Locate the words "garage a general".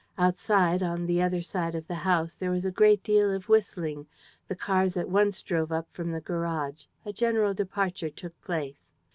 6.21-7.53